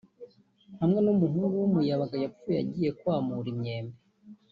hamwe 0.79 0.99
n'umuhungu 1.01 1.55
w'umuyabaga 1.59 2.15
yapfuye 2.23 2.57
agiye 2.63 2.89
kwamura 2.99 3.47
imyembe 3.53 3.97